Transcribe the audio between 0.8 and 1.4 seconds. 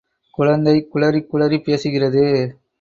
குழறிக்